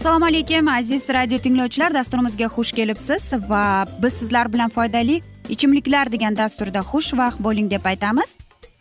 [0.00, 1.94] assalomu alaykum aziz radio tinglovchilar.
[1.94, 8.30] Dasturimizga xush kelibsiz va biz sizlar bilan foydali ichimliklar degan dasturda xushvaqt bo'ling deb aytamiz.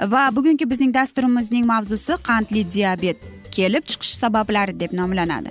[0.01, 3.17] Va bugungi bizning dasturimizning mavzusi qandli diabet
[3.51, 5.49] kelib chiqish sabablari deb nomlanadi.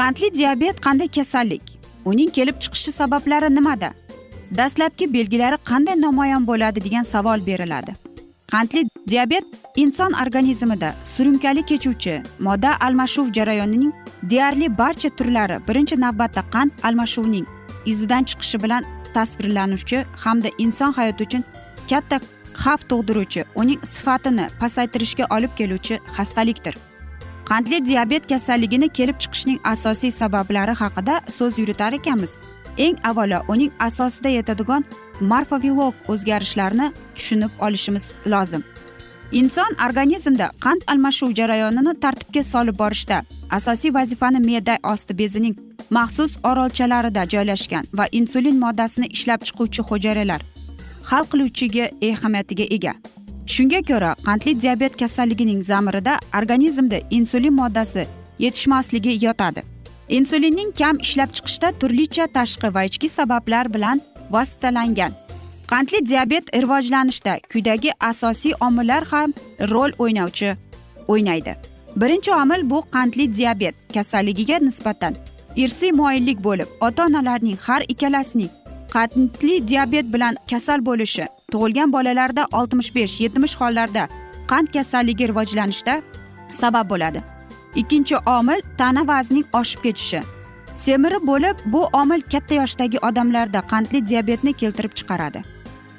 [0.00, 1.62] Qandli diabet qanday kasallik?
[2.04, 3.92] Uning kelib chiqishi sabablari nimada?
[4.58, 7.92] Dastlabki belgilari qanday namoyon bo'ladi degan savol beriladi.
[8.52, 9.44] Qandli diabet
[9.76, 17.46] inson organizmida surunkali kechuvchi modda almashuv jarayonining deyarli barcha turlari birinchi navbatda qand almashuvining
[17.86, 18.84] izidan chiqishi bilan
[19.14, 21.44] tasvirlanuvchi hamda inson hayoti uchun
[21.90, 22.20] katta
[22.62, 26.74] xavf tug'diruvchi uning sifatini pasaytirishga olib keluvchi xastalikdir.
[27.50, 32.32] Qandli diabet kasalligini kelib chiqishning asosiy sabablari haqida so'z yuritar ekanmiz.
[32.78, 34.84] Eng avvalo uning asosida yetadigan
[35.20, 38.62] morfovilog o'zgarishlarni tushunib olishimiz lozim.
[39.32, 45.56] Inson organizmda qand almashuv jarayonini tartibga solib borishda asosiy vazifani me'da osti bezining
[45.90, 50.40] maxsus orolchalarida joylashgan va insulin moddasini ishlab chiquvchi hujayralar
[51.10, 52.94] hal qiluvchiga ahamiyatiga ega.
[53.46, 58.06] Shunga ko'ra qandli diabet kasalligining zamirida organizmda insulin moddasi
[58.38, 59.62] yetishmasligi yotadi.
[60.08, 65.12] Insulinning kam ishlab chiqishda turlicha tashqi va ichki sabablar bilan vositalangan.
[65.66, 69.32] Qandli diabet rivojlanishda quyidagi asosiy omillar ham
[69.70, 70.56] rol o'ynovchi
[71.08, 71.56] o'ynaydi.
[71.96, 75.14] Birinchi omil bu qandli diabet kasalligiga nisbatan
[75.56, 78.50] irsiy moyillik bo'lib ota onalarning har ikkalasining
[78.94, 84.08] qandli diabet bilan kasal bo'lishi tug'ilgan bolalarda oltmish besh yetmish hollarda
[84.50, 86.02] qand kasalligi rivojlanishda
[86.50, 87.22] sabab bo'ladi.
[87.76, 90.20] Ikkinchi omil tana vaznining oshib ketishi.
[90.76, 95.53] Semirib bo'lib bu omil katta yoshdagi odamlarda qandli diabetni keltirib chiqaradi.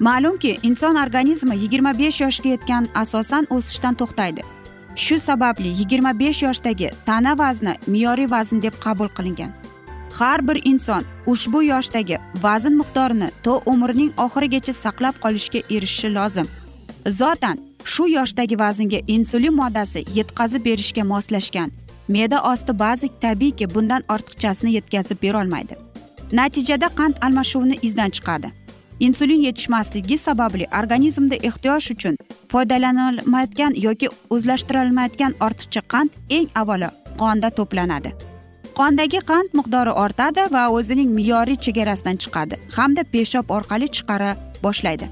[0.05, 4.41] Ma'lumki inson organizmi yigirma besh yoshga yetgan asosan o'sishdan to'xtaydi.
[4.95, 9.51] Shu sababli yigirma besh yoshdagi tana vazni me'yoriy vazn deb qabul qilingan.
[10.17, 16.47] Har bir inson ushbu yoshdagi vazn miqdorini to umrining oxirigacha saqlab qolishga erishishi lozim.
[17.19, 17.57] Zotan
[17.93, 21.71] shu yoshdagi vaznga insulin moddasi yetkazib berishga moslashgan.
[22.07, 25.75] Me'da osti bazi tabiiyki bundan ortiqchasini yetkazib berolmaydi
[26.31, 28.64] natijada qand almashuvini izdan chiqadi.
[28.99, 32.15] Insulin yetishmasligi sababli organizmda ehtiyoj uchun
[32.51, 36.89] foydalanilmayotgan yoki o'zlashtirilmayotgan ortiqcha qand eng avvalo
[37.21, 38.09] qonda to'planadi.
[38.79, 44.31] Qondagi qand miqdori ortadi va o'zining me'yoriy chegarasidan chiqadi hamda peshob orqali chiqara
[44.65, 45.07] boshlaydi.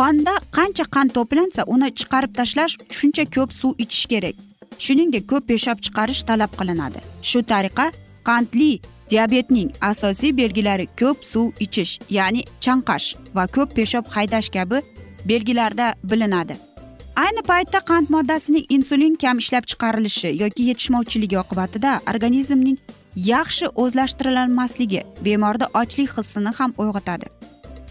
[0.00, 4.36] Qonda qancha qand to'plansa uni chiqarib tashlash shuncha ko'p suv ichish kerak.
[4.84, 6.98] Shuningdek ko'p peshob chiqarish talab qilinadi.
[7.30, 7.86] Shu tariqa
[8.28, 8.72] qandli
[9.10, 14.82] diabetning asosiy belgilari ko'p suv ichish ya'ni chanqash va ko'p peshob haydash kabi
[15.28, 16.56] belgilarda bilinadi.
[17.16, 22.78] Ayni paytda qand moddasining insulin kam ishlab chiqarilishi yoki yetishmovchiligi oqibatida organizmning
[23.16, 27.26] yaxshi o'zlashtirilmasligi bemorda ochlik hissini ham uyg'otadi.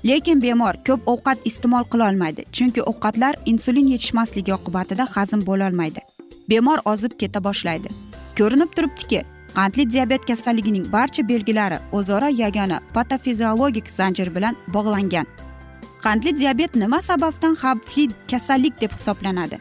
[0.06, 6.02] Lekin bemor ko'p ovqat iste'mol qilolmaydi chunki ovqatlar insulin yetishmasligi oqibatida hazm bo'lolmaydi
[6.50, 7.90] bemor ozib keta boshlaydi.
[8.38, 9.22] Ko'rinib turibdiki
[9.56, 15.28] qandli diabet kasalligining barcha belgilari o'zaro yagona patofiziologik zanjir bilan bog'langan.
[16.04, 19.58] Qandli diabet nima sababdan xavfli kasallik deb hisoblanadi?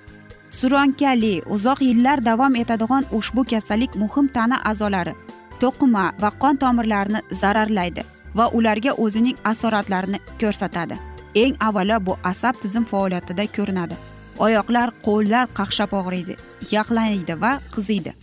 [0.48, 5.14] Surankali uzoq yillar davom etadigan ushbu kasallik muhim tana a'zolari
[5.60, 8.02] to'qima va qon tomirlarini zararlaydi
[8.38, 10.96] va ularga o'zining asoratlarini ko'rsatadi.
[11.34, 13.94] Eng avvalo bu asab tizim faoliyatida ko'rinadi.
[14.38, 16.34] Oyoqlar qo'llar qaqshab og'riydi
[16.74, 18.21] yaqlaydi va qiziydi.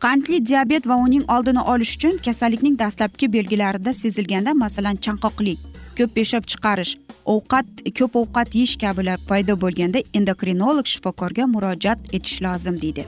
[0.00, 5.58] Qandli diabet va uning oldini olish uchun kasallikning dastlabki belgilarida sezilganda masalan chanqoqlik
[5.98, 6.92] ko'p peshab chiqarish
[7.34, 7.66] ovqat
[7.98, 13.04] ko'p ovqat yeyish kabilar paydo bo'lganda endokrinolog shifokorga murojaat etish lozim deydi.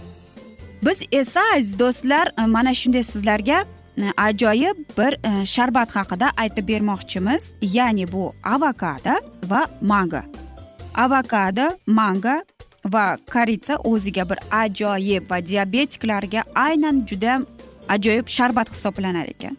[0.86, 3.58] Biz esa aziz do'stlar e, mana shunday sizlarga
[3.98, 7.54] e, ajoyib bir e, sharbat haqida aytib bermoqchimiz.
[7.62, 9.14] Ya'ni bu avokado
[9.50, 10.22] va mango.
[10.94, 12.36] Avokado mango
[12.84, 17.40] va koritsa o'ziga bir ajoyib va diabetiklarga aynan juda
[17.88, 19.56] ajoyib sharbat hisoblanar ekan.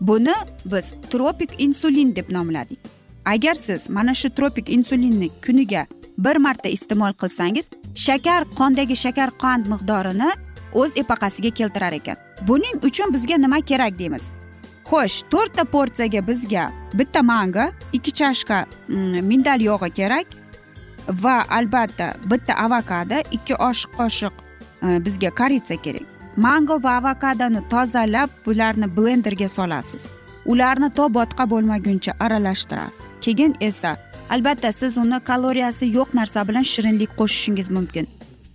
[0.00, 2.78] Buni biz tropik insulin deb nomladik.
[3.24, 5.86] Agar siz mana shu tropik insulinni kuniga
[6.18, 10.30] bir marta iste'mol qilsangiz shakar qondagi shakar qand miqdorini
[10.74, 12.16] o'z epaqasiga keltirar ekan.
[12.48, 14.32] Buning uchun bizga nima kerak deymiz?
[14.84, 20.26] Xo'sh to'rtta porsiyaga bizga bitta mango ikki chashka mm, mindal yog'i kerak
[21.08, 24.32] va albatta bitta avokado ikki osh qoshiq
[24.82, 26.06] e, bizga koritsa kerak.
[26.36, 30.06] Mango va avokadoni tozalab bularni blenderga solasiz.
[30.46, 33.10] Ularni to botqa bo'lmaguncha aralashtirasiz.
[33.20, 33.96] Keyin esa
[34.30, 38.06] albatta siz uni kaloriyasi yo'q narsa bilan shirinlik qo'shishingiz mumkin.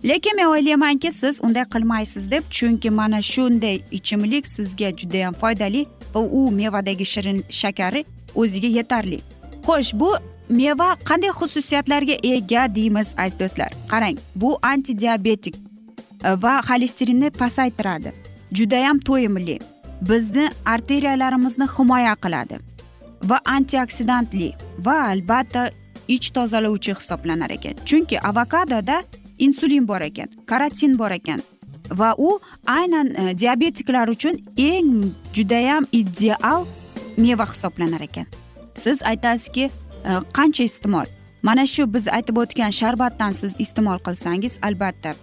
[0.04, 6.20] Lekin men o'ylaymanki siz unday qilmaysiz deb chunki mana shunday ichimlik sizga judayam foydali va
[6.20, 8.04] u mevadagi shirin shakari
[8.34, 9.20] o'ziga yetarli.
[9.66, 10.10] Xo'sh bu
[10.48, 13.72] meva qanday xususiyatlarga ega deymiz aziz do'stlar?
[13.88, 15.56] Qarang bu antidiabetik
[16.24, 18.12] e, va xolesterinni pasaytiradi.
[18.52, 19.58] Judayam to'yimli.
[20.00, 22.58] Bizni arteriyalarimizni himoya qiladi
[23.22, 25.70] va antioksidantli va albatta
[26.08, 27.74] ich tozalovchi hisoblanar ekan.
[27.84, 29.02] Chunki avokadoda
[29.38, 31.42] insulin bor ekan karotin bor ekan
[31.90, 36.64] va u aynan e, diabetiklar uchun eng judayam ideal
[37.16, 38.26] meva hisoblanar ekan.
[38.74, 39.70] Siz aytasizki
[40.04, 41.06] Э, qancha iste'mol?
[41.42, 45.14] Mana shu biz aytib o'tgan sharbatdan siz iste'mol qilsangiz albatta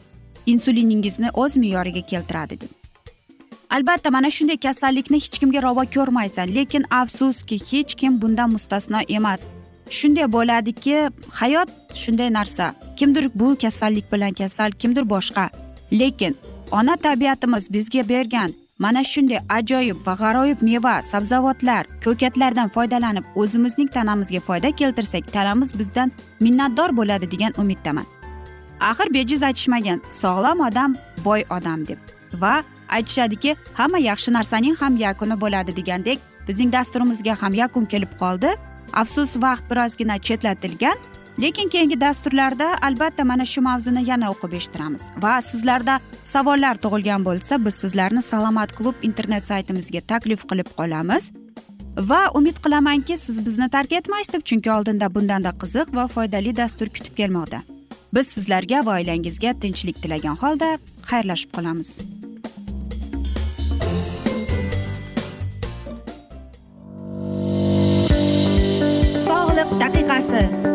[0.46, 2.72] insuliningizni o'z me'yoriga keltiradi deb.
[3.70, 9.42] Albatta mana shunday kasallikni hech kimga ravo ko'rmaysan lekin afsuski hech kim bundan mustasno emas.
[9.90, 10.96] Shunday bo'ladiki
[11.40, 12.74] hayot shunday narsa.
[12.98, 15.50] Kimdir bu kasallik bilan kasal kimdir boshqa.
[15.92, 16.38] Lekin
[16.72, 24.40] ona tabiatimiz bizga bergan mana shunday ajoyib va g'aroyib meva sabzavotlar ko'katlardan foydalanib o'zimizning tanamizga
[24.48, 28.06] foyda keltirsak tanamiz bizdan minnatdor bo'ladi degan umiddaman.
[28.80, 32.00] Axir bejiz aytishmagan sog'lom odam boy odam deb.
[32.42, 38.56] Va aytishadiki hamma yaxshi narsaning ham yakuni bo'ladi degandek bizning dasturimizga ham yakun kelib qoldi.
[38.94, 40.98] Afsus vaqt birozgina chetlatilgan
[41.38, 45.12] lekin keyingi dasturlarda albatta mana shu mavzuni yana o'qib eshittiramiz.
[45.24, 51.32] Va sizlarda savollar tug'ilgan bo'lsa biz sizlarni salomat klub internet saytimizga taklif qilib qolamiz.
[51.98, 56.90] Va umid qilamanki siz bizni tark etmaysiz deb chunki oldinda bundanda qiziq va foydali dastur
[56.96, 57.64] kutib kelmoqda.
[58.14, 60.78] Biz sizlarga va oilangizga tinchlik tilagan holda
[61.10, 62.00] xayrlashib qolamiz.
[69.80, 70.75] Daqiqasi.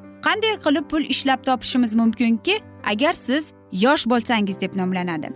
[0.25, 2.59] qanday qilib pul ishlab topishimiz mumkinki
[2.91, 5.29] agar siz yosh bo'lsangiz deb nomlanadi.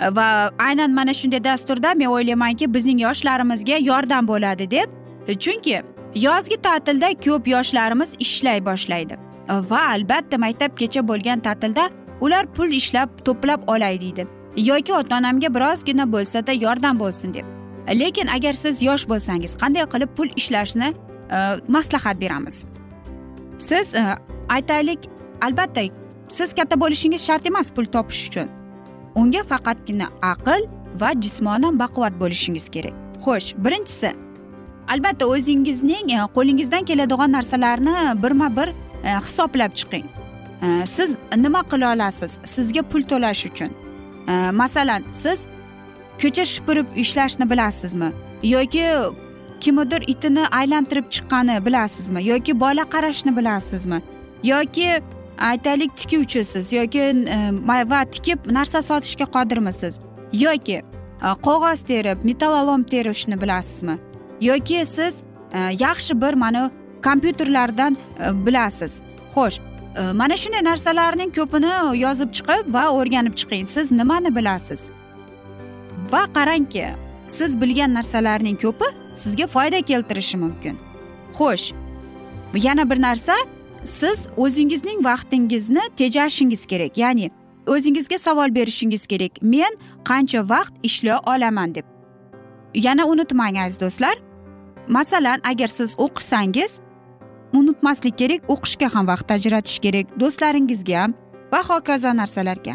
[0.00, 4.88] Va aynan mana shunday dasturda men o'ylaymanki bizning yoshlarimizga yordam bo'ladi deb.
[5.44, 5.82] Chunki
[6.14, 9.18] yozgi ta'tilda ko'p yoshlarimiz ishlay boshlaydi.
[9.70, 11.90] Va albatta maktabgacha bo'lgan ta'tilda
[12.20, 14.26] ular pul ishlab to'plab olay deydi.
[14.56, 17.46] Yoki ota onamga birozgina bo'lsada yordam bo'lsin deb.
[18.00, 20.88] Lekin agar siz yosh bo'lsangiz qanday qilib pul ishlashni
[21.30, 22.66] e, maslahat beramiz?
[23.58, 24.16] Siz e,
[24.48, 24.98] aytaylik
[25.40, 25.80] albatta
[26.28, 28.48] siz katta bo'lishingiz shart emas pul topish uchun.
[29.14, 30.62] Unga faqatgina aql
[31.00, 32.94] va jismonan baquvvat bo'lishingiz kerak.
[33.24, 34.12] Xo'sh birinchisi
[34.88, 40.06] albatta o'zingizning e, qo'lingizdan keladigan narsalarni birma bir e, hisoblab chiqing.
[40.84, 42.38] Siz nima qila olasiz?
[42.44, 43.70] Sizga pul to'lash uchun.
[44.52, 45.46] Masalan siz
[46.22, 48.10] ko'cha supurib ishlashni bilasizmi?
[48.42, 48.84] Yoki
[49.60, 52.24] kimnidir itini aylantirib chiqqani bilasizmi?
[52.24, 54.02] Yoki bola qarashni bilasizmi?
[54.44, 55.02] Yoki
[55.38, 56.72] aytaylik tikuvchisiz?
[56.72, 57.38] Yoki e,
[57.90, 60.00] va tikib narsa sotishga qodirmisiz?
[60.32, 63.98] Yoki e, qog'oz terib metallolom terishni bilasizmi?
[64.40, 66.70] Yoki siz e, yaxshi bir mana
[67.04, 67.96] kompyuterlardan
[68.46, 69.02] bilasiz.
[69.34, 69.60] Xo'sh
[70.14, 73.66] mana shunday narsalarning ko'pini yozib chiqib va o'rganib chiqing.
[73.66, 74.88] Siz nimani bilasiz?
[76.12, 76.86] Va qarangki
[77.26, 80.76] siz bilgan narsalarning ko'pi sizga foyda keltirishi mumkin.
[81.38, 81.72] Xo'sh
[82.54, 83.34] yana bir narsa
[83.84, 87.30] siz o'zingizning vaqtingizni tejashingiz kerak ya'ni
[87.66, 89.32] o'zingizga savol berishingiz kerak.
[89.42, 89.72] Men
[90.04, 91.84] qancha vaqt ishlay olaman deb.
[92.74, 94.16] Yana unutmang aziz do'stlar.
[94.88, 96.80] Masalan agar siz o'qisangiz
[97.52, 101.14] unutmaslik kerak o'qishga ham vaqt ajratish kerak do'stlaringizga ham
[101.52, 102.74] va hokazo narsalarga.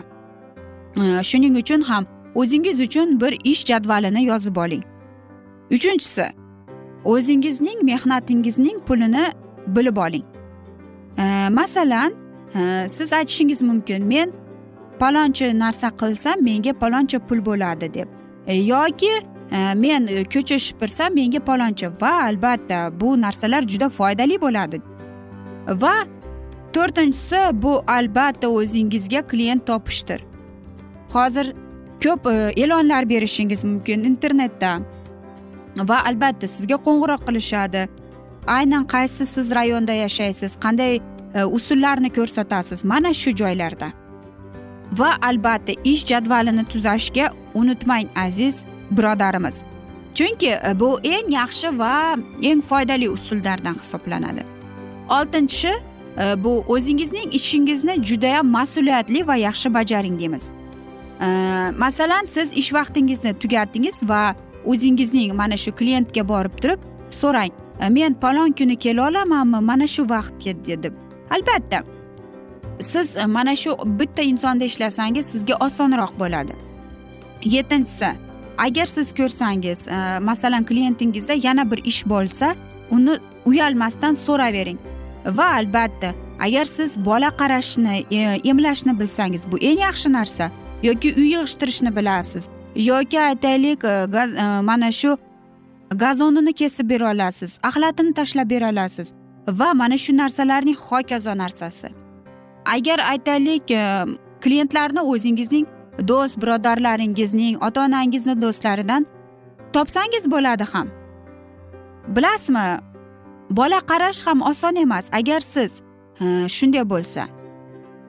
[1.30, 4.84] Shuning uchun ham o'zingiz uchun bir ish jadvalini yozib oling.
[5.72, 6.26] Uchinchisi
[7.06, 9.26] o'zingizning mehnatingizning pulini
[9.68, 10.26] bilib oling.
[11.50, 12.14] Masalan
[12.56, 14.34] e, siz aytishingiz mumkin men
[15.00, 18.08] palonchi narsa qilsam menga paloncha pul bo'ladi deb.
[18.48, 19.12] E, yoki
[19.52, 24.82] e, men ko'cha supursam menga paloncha va albatta bu narsalar juda foydali bo'ladi.
[25.68, 25.96] Va
[26.74, 30.24] to'rtinchisi bu albatta o'zingizga klient topishdir.
[31.14, 31.54] Hozir
[32.04, 34.82] ko'p e, e'lonlar berishingiz mumkin internetda.
[35.78, 37.88] Va albatta sizga qo'ng'iroq qilishadi.
[38.48, 41.00] Aynan qaysi siz rayonda yashaysiz qanday
[41.36, 43.92] e, usullarni ko'rsatasiz mana shu joylarda.
[45.00, 49.64] Va albatta ish jadvalini tuzashga unutmang aziz birodarimiz.
[50.14, 54.44] Chunki e, bu eng yaxshi va eng foydali usullardan hisoblanadi.
[55.10, 55.74] Oltinchi
[56.18, 60.52] e, bu o'zingizning ishingizni judayam mas'uliyatli va yaxshi bajaring deymiz.
[61.78, 66.80] Masalan siz ish vaqtingizni tugatdingiz va o'zingizning mana shu klientga borib turib
[67.10, 67.52] so'rang.
[67.82, 69.60] E, men palon kuni kela olamanmi?
[69.60, 70.94] Mana shu vaqtga deb
[71.30, 71.84] albatta.
[72.80, 76.54] Siz e, mana shu bitta insonda ishlasangiz sizga osonroq bo'ladi.
[77.44, 78.10] Yettinchisi
[78.58, 82.56] agar siz ko'rsangiz e, masalan klientingizda yana bir ish bo'lsa
[82.92, 84.80] uni uyalmasdan so'ravering.
[85.26, 87.96] Va albatta agar siz bola qarashni
[88.52, 90.52] emlashni bilsangiz bu eng yaxshi narsa
[90.84, 92.48] yoki uy yig'ishtirishni bilasiz.
[92.76, 95.18] Yoki aytaylik e, e, mana shu
[95.96, 99.14] gazonini kesib bera olasiz axlatini tashlab bera olasiz
[99.48, 101.90] va mana shu narsalarning hokazo narsasi.
[102.66, 104.06] Agar aytaylik e,
[104.42, 105.66] klientlarni o'zingizning
[106.08, 109.06] do'st birodarlaringizning ota onangizni do'stlaridan
[109.74, 110.88] topsangiz bo'ladi ham.
[112.08, 112.66] Bilasizmi
[113.50, 115.82] bola qarash ham oson emas agar siz
[116.56, 117.24] shunday bo'lsa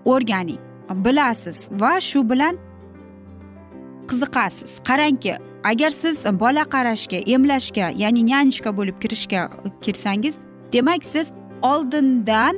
[0.05, 0.61] o'rganing
[1.05, 2.57] bilasiz va shu bilan
[4.11, 4.73] qiziqasiz.
[4.89, 5.35] Qarangki
[5.65, 9.51] agar siz bola qarashga emlashga ya'ni nyanchka bo'lib kirishga
[9.85, 10.37] kirsangiz
[10.73, 11.33] demak siz
[11.63, 12.55] oldindan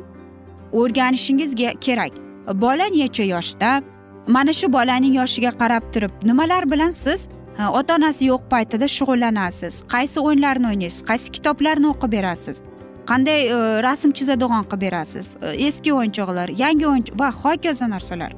[0.73, 2.12] o'rganishingiz kerak.
[2.55, 3.83] Bola necha yoshda?
[4.26, 7.29] Mana shu bolaning yoshiga qarab turib nimalar bilan siz
[7.73, 9.75] ota onasi yo'q paytida shug'ullanasiz?
[9.95, 11.03] Qaysi o'yinlarni o'ynaysiz?
[11.11, 12.62] Qaysi kitoblarni o'qib berasiz?
[13.11, 15.37] Qanday e, rasm chizadigan qilib berasiz?
[15.43, 18.33] E, eski o'yinchoqlar yangi o'yinchoq va hokazo narsalar.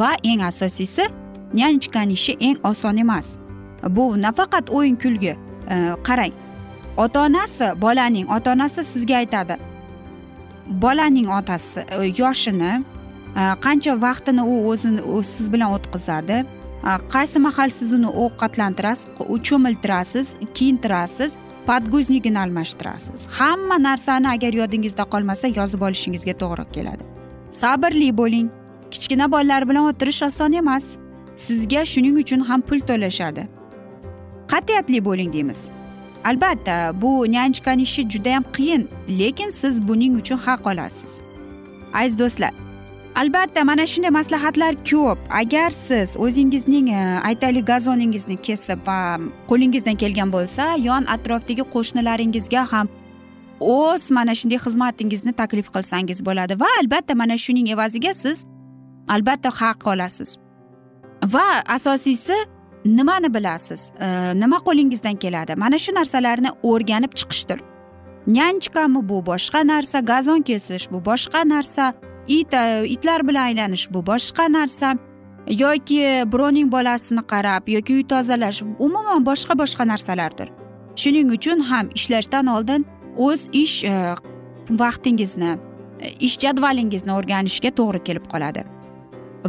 [0.00, 1.04] Va eng asosiysi
[1.54, 3.38] nyanchkani ishi eng oson emas
[3.88, 5.36] bu nafaqat o'yin kulgi
[6.08, 6.34] qarang
[6.96, 9.56] ota onasi bolaning ota onasi sizga aytadi
[10.68, 11.80] bolaning otasi
[12.18, 12.72] yoshini
[13.36, 16.44] qancha vaqtini u o'zini siz bilan o'tkazadi
[17.14, 19.06] qaysi mahal siz uni ovqatlantirasiz
[19.48, 21.36] cho'miltirasiz kiyintirasiz
[21.66, 27.04] подгузнигini almashtirasiz hamma narsani agar yodingizda qolmasa yozib olishingizga to'g'ri keladi
[27.62, 28.48] sabrli bo'ling
[28.90, 30.84] kichkina bolalar bilan o'tirish oson emas
[31.36, 33.48] sizga shuning uchun ham pul to'lashadi.
[34.52, 35.70] Qat'iyatli bo'ling deymiz.
[36.24, 38.88] Albatta bu nyanchkani ishi judayam qiyin
[39.18, 41.12] lekin siz buning uchun haq olasiz.
[41.94, 42.66] Aziz do'stlar
[43.16, 45.18] albatta mana shunday maslahatlar ko'p.
[45.30, 48.98] Agar siz o'zingizning e, aytaylik gazoningizni kesib va
[49.50, 52.86] qo'lingizdan kelgan bo'lsa yon atrofdagi qo'shnilaringizga ham
[53.60, 58.44] o'z mana shunday xizmatingizni taklif qilsangiz bo'ladi va albatta mana shuning evaziga siz
[59.08, 60.45] albatta haq olasiz.
[61.24, 62.34] Va asosiysi
[62.84, 63.90] nimani bilasiz?
[64.34, 65.54] Nima qo'lingizdan keladi?
[65.56, 67.60] Mana shu narsalarni o'rganib chiqishdir.
[68.26, 71.94] Nyanchkami bu boshqa narsa gazon kesish bu boshqa narsa
[72.28, 74.96] it e, itlar bilan aylanish bu boshqa narsa
[75.46, 80.48] yoki birovning bolasini qarab yoki uy tozalash umuman boshqa boshqa narsalardir.
[80.96, 82.86] Shuning uchun ham ishlashdan oldin
[83.16, 84.14] o'z ish e,
[84.70, 85.52] vaqtingizni
[86.00, 88.64] e, ish jadvalingizni o'rganishga to'g'ri kelib qoladi.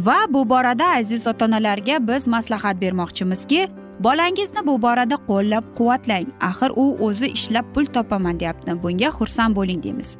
[0.06, 3.68] Va bu borada aziz ota onalarga biz maslahat bermoqchimizki
[4.00, 8.82] bolangizni bu borada qo'llab quvvatlang axir u o'zi ishlab pul topaman deyapti.
[8.82, 10.18] Bunga xursand bo'ling deymiz.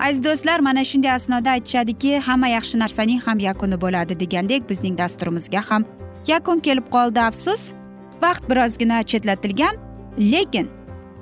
[0.00, 5.60] Aziz do'stlar mana shunday asnoda aytishadiki hamma yaxshi narsaning ham yakuni bo'ladi degandek bizning dasturimizga
[5.70, 5.84] ham
[6.26, 7.72] yakun kelib qoldi afsus.
[8.22, 9.74] Vaqt birozgina chetlatilgan
[10.32, 10.66] lekin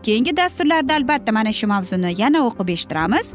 [0.02, 3.34] keyingi dasturlarda albatta mana shu mavzuni yana o'qib eshittiramiz.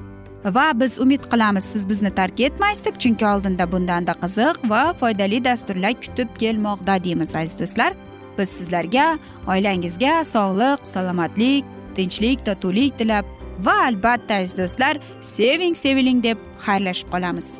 [0.53, 5.43] Va biz umid qilamiz siz bizni tark etmaysiz deb chunki oldinda bundanda qiziq va foydali
[5.45, 7.93] dasturlar kutib kelmoqda deymiz aziz do'stlar.
[8.37, 13.25] Biz sizlarga oilangizga sog'lik salomatlik tinchlik totuvlik tilab
[13.59, 17.59] va albatta aziz do'stlar seving seviling deb xayrlashib qolamiz.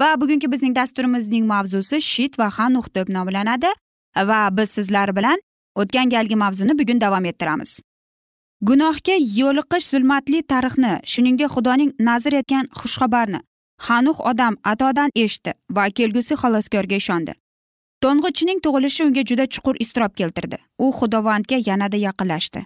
[0.00, 3.70] Va bugungi bizning dasturimizning mavzusi shit va hanuh deb nomlanadi
[4.30, 5.38] va biz sizlar bilan
[5.80, 7.80] o'tgan galgi mavzuni bugun davom ettiramiz.
[8.68, 13.40] Gunohga yo'liqish zulmatli tarixni shuningdek xudoning nazr etgan xushxabarni
[13.88, 17.32] hanuh odam atodan eshitdi va kelgusi xaloskorga ishondi.
[18.02, 20.58] To'ng'ichning tug'ilishi unga juda chuqur iztirob keltirdi.
[20.84, 22.60] U xudovandga yanada yaqinlashdi.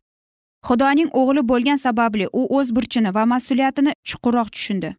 [0.69, 4.91] Xudoning o'g'li bo'lgan sababli u o'z burchini va mas'uliyatini chuqurroq tushundi.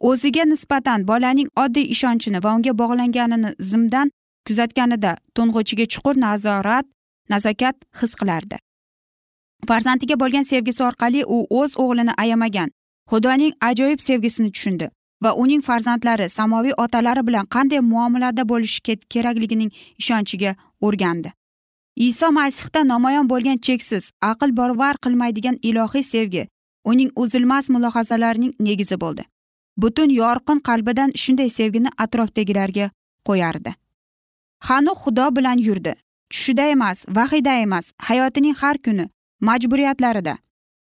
[0.00, 4.10] O'ziga nisbatan bolaning oddiy ishonchini va unga bog'langanini zimdan
[4.46, 6.86] kuzatganida to'ng'ichiga chuqur nazorat
[7.32, 8.56] nazokat his qilardi.
[9.68, 12.70] Farzandiga bo'lgan sevgisi orqali u o'z o'g'lini ayamagan
[13.10, 14.86] xudoning ajoyib sevgisini tushundi
[15.22, 20.54] va uning farzandlari samoviy otalari bilan qanday muomalada bo'lishi kerakligining ishonchiga
[20.86, 21.32] o'rgandi.
[21.96, 26.46] Iso masihda namoyon bo'lgan cheksiz aql barvar qilmaydigan ilohiy sevgi
[26.84, 29.22] uning uzilmas mulohazalarining negizi bo'ldi.
[29.82, 32.90] Butun yorqin qalbidan shunday sevgini atrofdagilarga
[33.28, 33.74] qo'yardi.
[34.68, 35.94] Hanuh xudo bilan yurdi.
[36.30, 39.06] Tushida emas vahiyda emas hayotining har kuni
[39.48, 40.34] majburiyatlarida.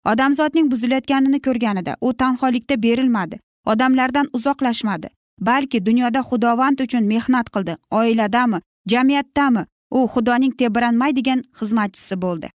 [0.06, 5.10] Odamzodning buzilayotganini ko'rganida u tanholikda berilmadi odamlardan uzoqlashmadi
[5.40, 8.60] balki dunyoda xudovand uchun mehnat qildi oiladami
[8.92, 9.66] jamiyatdami
[9.98, 12.50] u xudoning tebranmaydigan xizmatchisi bo'ldi.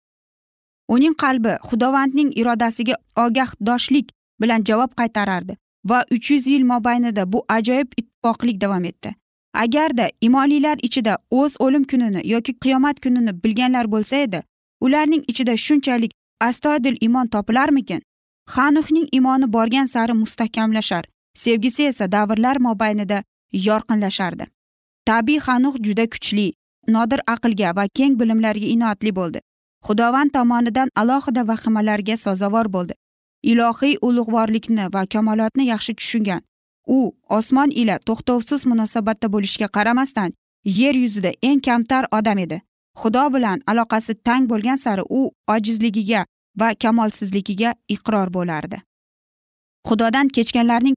[0.96, 4.08] Uning qalbi xudovandning irodasiga ogohdoshlik
[4.42, 5.58] bilan javob qaytarardi.
[5.90, 9.16] Va uch yuz yil mobaynida bu ajoyib ittifoqlik davom etdi.
[9.54, 14.44] Agarda imonlilar ichida o'z o'lim kunini yoki qiyomat kunini bilganlar bo'lsa edi
[14.82, 18.02] ularning ichida shunchalik astoydil imon topilarmikin?
[18.56, 24.46] Xanuhning imoni borgan sari mustahkamlashar sevgisi esa davrlar mobaynida yorqinlashardi.
[25.06, 26.54] Tabiiy xanuh juda kuchli
[26.88, 29.40] nodir aqlga va keng bilimlarga inoatli bo'ldi.
[29.88, 32.94] Xudovand tomonidan alohida vahimalarga sazovor bo'ldi.
[33.52, 36.42] Ilohiy ulug'vorlikni va kamolotni yaxshi tushungan.
[36.88, 40.34] U osmon ila to'xtovsiz munosabatda bo'lishiga qaramasdan
[40.80, 42.62] yer yuzida eng kamtar odam edi.
[43.02, 45.22] Xudo bilan aloqasi tang bo'lgan sari u
[45.56, 46.26] ojizligiga
[46.60, 48.78] va kamolsizligiga iqror bo'lardi.
[49.88, 50.96] Xudodan kechganlarning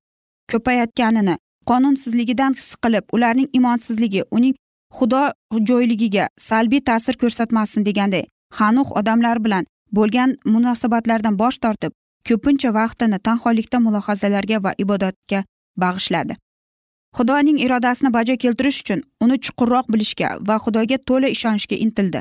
[0.52, 1.36] ko'payayotganini
[1.70, 4.54] qonunsizligidan qilib, ularning imonsizligi uning
[4.96, 5.22] xudo
[5.68, 8.24] jo'yligiga salbiy ta'sir ko'rsatmasin deganday
[8.58, 9.64] hanuh odamlar bilan
[9.98, 11.92] bo'lgan munosabatlardan bosh tortib
[12.28, 15.44] ko'pincha vaqtini tanholikda mulohazalarga va ibodatga
[15.82, 16.34] bag'ishladi.
[17.16, 22.20] Xudoning irodasini bajo keltirish uchun uni chuqurroq bilishga va xudoga to'la ishonishga intildi.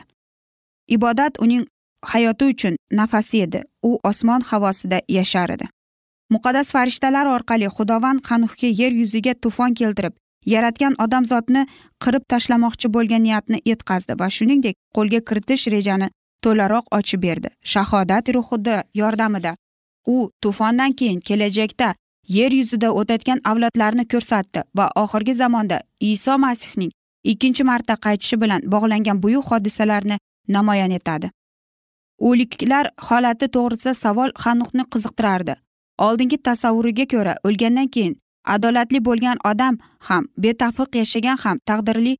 [0.96, 1.64] Ibodat uning
[2.12, 3.64] hayoti uchun nafasi edi.
[3.84, 5.66] U osmon havosida yashar edi.
[6.34, 10.14] Muqaddas farishtalar orqali xudovand hanuhga yer yuziga to'fon keltirib
[10.54, 11.66] yaratgan odamzodni
[12.04, 16.08] qirib tashlamoqchi bo'lgan niyatni yetkazdi va shuningdek qo'lga kiritish rejani
[16.44, 17.50] to'laroq ochib berdi.
[17.74, 19.56] Shahodat ruhida yordamida
[20.08, 21.94] u tufondan keyin kelajakda
[22.28, 26.92] yer yuzida o'tadigan avlodlarni ko'rsatdi va oxirgi zamonda iso masihning
[27.32, 31.32] ikkinchi marta qaytishi bilan bog'langan buyuk hodisalarni namoyon etadi.
[32.20, 35.56] O'liklar holati to'g'risida savol hanuqni qiziqtirardi.
[36.08, 38.16] Oldingi tasavvuriga ko'ra o'lgandan keyin
[38.56, 42.14] adolatli bo'lgan odam ham betafiq yashagan ham taqdirli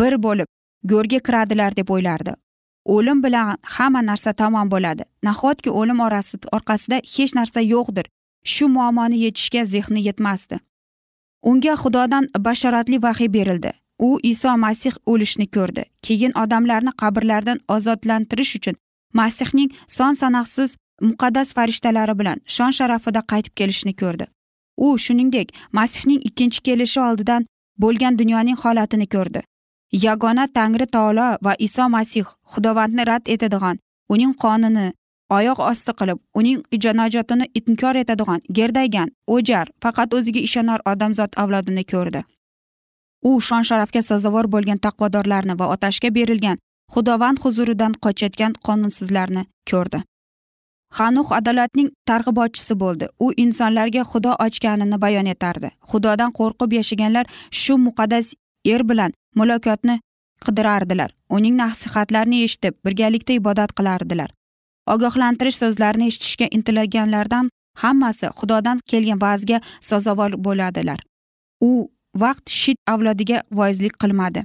[0.00, 0.48] bir bo'lib
[0.92, 2.32] go'rga kiradilar deb o'ylardi.
[2.84, 5.04] O'lim bilan hamma narsa tamom bo'ladi.
[5.22, 8.06] Nahotki o'lim orasi orqasida hech narsa yo'qdir.
[8.44, 10.60] Shu muammoni yechishga zehni yetmasdi.
[11.42, 13.72] Unga xudodan bashoratli vahiy berildi.
[13.98, 15.84] U iso masih o'lishni ko'rdi.
[16.06, 18.76] Keyin odamlarni qabrlardan ozodlantirish uchun
[19.12, 20.76] masihning son sanoqsiz
[21.08, 24.26] muqaddas farishtalari bilan shon sharafida qaytib kelishini ko'rdi.
[24.76, 27.46] U shuningdek masihning ikkinchi kelishi oldidan
[27.82, 29.42] bo'lgan dunyoning holatini ko'rdi.
[29.92, 33.76] Yagona tangri taolo va iso masih xudovandni rad etadigan
[34.08, 34.86] uning qonini
[35.38, 36.58] oyoq osti qilib uning
[37.00, 42.22] najotini inkor etadigan gerdaygan o'jar faqat o'ziga ishonar odamzod avlodini ko'rdi.
[43.28, 46.58] U shon sharafga sazovor bo'lgan taqvodorlarni va otashga berilgan
[46.94, 50.00] xudovand huzuridan qochayotgan qonunsizlarni ko'rdi.
[50.98, 53.06] Hanux adolatning targ'ibotchisi bo'ldi.
[53.24, 55.68] U insonlarga xudo ochganini bayon etardi.
[55.90, 57.24] Xudodan qo'rqib yashaganlar
[57.60, 58.26] shu muqaddas
[58.64, 60.00] er bilan muloqotni
[60.46, 61.10] qidirardilar.
[61.30, 64.30] Uning nasihatlarini eshitib birgalikda ibodat qilardilar.
[64.86, 67.50] Ogohlantirish so'zlarini eshitishga intilaganlardan
[67.82, 71.00] hammasi xudodan kelgan va'zga sazovor bo'ladilar.
[71.60, 71.90] U
[72.22, 74.44] vaqt shit avlodiga voizlik qilmadi.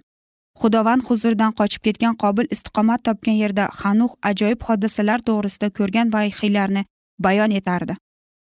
[0.62, 6.86] Xudovand huzuridan qochib ketgan qobil istiqomat topgan yerda hanuh ajoyib hodisalar to'g'risida ko'rgan vahiylarni
[7.26, 7.98] bayon etardi.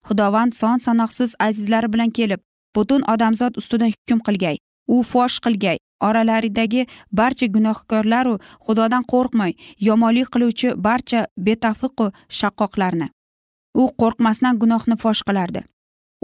[0.07, 2.41] Xudovand son sanoqsiz azizlari bilan kelib
[2.75, 4.57] butun odamzod ustidan hukm qilgay.
[4.87, 5.77] U fosh qilgay.
[6.07, 6.81] Oralaridagi
[7.19, 9.53] barcha gunohkorlaru xudodan qo'rqmay
[9.87, 13.07] yomonlik qiluvchi barcha betafiqu shaqqoqlarni.
[13.81, 15.61] U qo'rqmasdan gunohni fosh qilardi.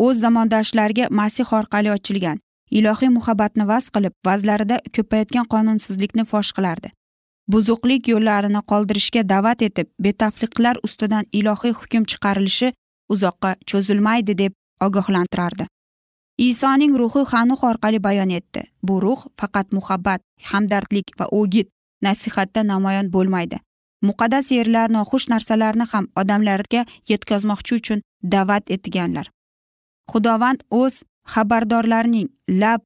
[0.06, 2.38] O'z zamondoshlariga masih orqali ochilgan
[2.72, 6.92] ilohiy muhabbatni vaz qilib vazlarida ko'payotgan qonunsizlikni fosh qilardi.
[7.52, 12.74] Buzuqlik yo'llarini qoldirishga da'vat etib betafliqlar ustidan ilohiy hukm chiqarilishi
[13.14, 14.54] uzoqqa cho'zilmaydi deb
[14.88, 15.68] ogohlantirardi.
[16.50, 18.62] Isoning ruhi xanuh orqali bayon etdi.
[18.84, 21.68] Bu ruh faqat muhabbat hamdardlik va o'git
[22.06, 23.58] nasihatda namoyon bo'lmaydi.
[24.08, 28.00] Muqaddas yerlar noxush narsalarni ham odamlarga yetkazmoqchi uchun
[28.34, 29.28] da'vat etganlar.
[30.12, 30.96] Xudovand o'z
[31.34, 32.28] xabardorlarning
[32.62, 32.82] lab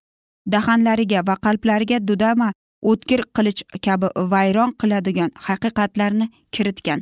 [0.53, 2.49] dahanlariga va qalblariga dudama
[2.91, 6.99] o'tkir qilich kabi vayron qiladigan haqiqatlarni kiritgan.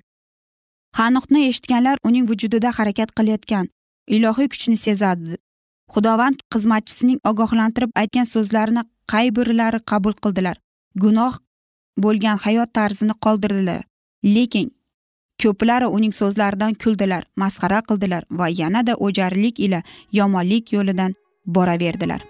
[0.99, 3.65] Hanuqni eshitganlar uning vujudida harakat qilayotgan
[4.15, 5.41] ilohiy kuchni sezadi.
[5.93, 10.57] Xudovand xizmatchisining ogohlantirib aytgan so'zlarini qay birlari qabul qildilar?
[10.95, 11.33] Gunoh
[12.03, 13.81] bo'lgan hayot tarzini qoldirdilar.
[14.35, 14.71] Lekin
[15.43, 19.79] ko'plari uning so'zlaridan kuldilar masxara qildilar va yanada o'jarlik ila
[20.19, 21.15] yomonlik yo'lidan
[21.45, 22.21] boraverdilar.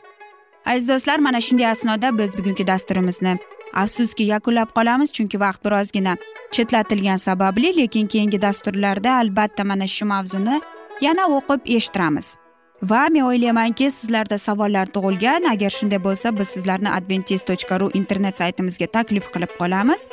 [0.66, 3.34] Aziz do'stlar mana shunday asnoda biz bugungi dasturimizni
[3.82, 6.14] afsuski yakunlab qolamiz chunki vaqt birozgina
[6.52, 10.62] chetlatilgani sababli lekin keyingi dasturlarda albatta mana shu mavzuni
[11.02, 12.43] yana o'qib eshittiramiz.
[12.90, 15.48] Va men o'ylaymanki sizlarda savollar tug'ilgan.
[15.54, 20.08] Agar shunday bo'lsa biz sizlarni adventis tochka ru internet saytimizga taklif qilib qolamiz.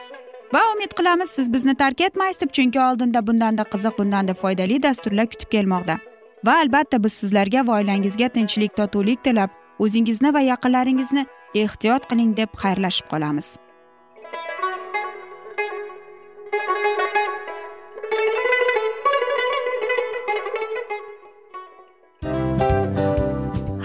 [0.55, 5.27] Va umid qilamiz siz bizni tark etmaysiz deb chunki oldinda bundanda qiziq bundanda foydali dasturlar
[5.33, 5.99] kutib kelmoqda.
[6.47, 11.27] Va albatta biz sizlarga va oilangizga tinchlik totuvlik tilab o'zingizni va yaqinlaringizni
[11.65, 13.59] ehtiyot qiling deb xayrlashib qolamiz.